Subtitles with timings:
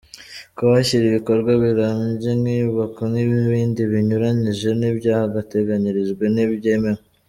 [0.57, 7.01] Kuhashyira ibikorwa birambye nk’inyubako n’ibindi binyuranyije n’ibyahateganyirijwe ntibyemewe.